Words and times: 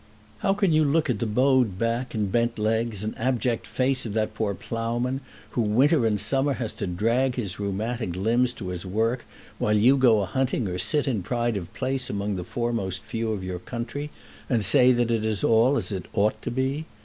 How 0.39 0.55
can 0.55 0.73
you 0.73 0.83
look 0.83 1.11
at 1.11 1.19
the 1.19 1.27
bowed 1.27 1.77
back 1.77 2.15
and 2.15 2.31
bent 2.31 2.57
legs 2.57 3.03
and 3.03 3.15
abject 3.19 3.67
face 3.67 4.03
of 4.03 4.13
that 4.13 4.33
poor 4.33 4.55
ploughman, 4.55 5.21
who 5.51 5.61
winter 5.61 6.07
and 6.07 6.19
summer 6.19 6.53
has 6.53 6.73
to 6.81 6.87
drag 6.87 7.35
his 7.35 7.59
rheumatic 7.59 8.15
limbs 8.15 8.51
to 8.53 8.69
his 8.69 8.83
work, 8.83 9.25
while 9.59 9.77
you 9.77 9.97
go 9.97 10.21
a 10.21 10.25
hunting 10.25 10.67
or 10.67 10.79
sit 10.79 11.07
in 11.07 11.21
pride 11.21 11.55
of 11.55 11.71
place 11.75 12.09
among 12.09 12.35
the 12.35 12.43
foremost 12.43 13.03
few 13.03 13.31
of 13.31 13.43
your 13.43 13.59
country, 13.59 14.09
and 14.49 14.65
say 14.65 14.91
that 14.91 15.11
it 15.11 15.43
all 15.43 15.77
is 15.77 15.91
as 15.91 15.97
it 15.99 16.07
ought 16.15 16.41
to 16.41 16.49
be? 16.49 16.85